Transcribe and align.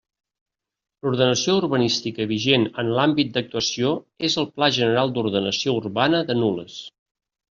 L'ordenació 1.07 1.53
urbanística 1.57 2.25
vigent 2.31 2.63
en 2.83 2.89
l'àmbit 2.99 3.29
d'actuació 3.35 3.91
és 4.31 4.39
el 4.43 4.49
Pla 4.55 4.69
General 4.79 5.13
d'Ordenació 5.19 5.75
Urbana 5.83 6.23
de 6.31 6.37
Nules. 6.41 6.79